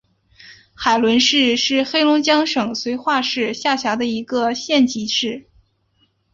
[0.73, 5.47] 海伦市是黑龙江省绥化市下辖的一个县级市。